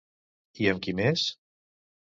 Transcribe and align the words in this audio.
I 0.63 0.67
amb 0.73 0.81
qui 0.87 0.95
més? 1.03 1.29